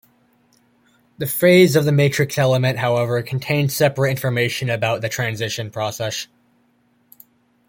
The 1.19 1.27
phase 1.27 1.75
of 1.75 1.85
this 1.85 1.93
matrix 1.93 2.35
element, 2.39 2.79
however, 2.79 3.21
contains 3.21 3.75
separate 3.75 4.09
information 4.09 4.67
about 4.71 5.01
the 5.01 5.09
transition 5.09 5.69
process. 5.69 6.25